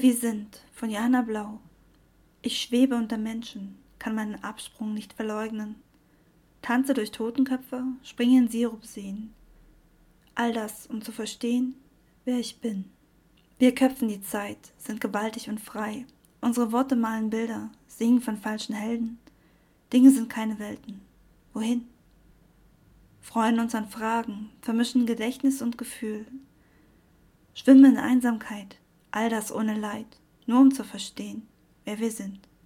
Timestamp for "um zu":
10.86-11.12, 30.60-30.84